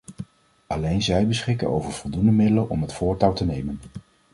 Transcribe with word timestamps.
Alleen 0.67 1.01
zij 1.01 1.27
beschikken 1.27 1.67
over 1.69 1.91
voldoende 1.91 2.31
middelen 2.31 2.69
om 2.69 2.81
het 2.81 2.93
voortouw 2.93 3.33
te 3.33 3.45
nemen. 3.45 3.79